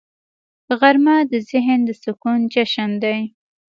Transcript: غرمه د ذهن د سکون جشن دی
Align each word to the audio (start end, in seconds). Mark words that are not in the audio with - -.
غرمه 0.79 1.15
د 1.31 1.33
ذهن 1.49 1.79
د 1.87 1.89
سکون 2.03 2.39
جشن 2.53 2.91
دی 3.03 3.19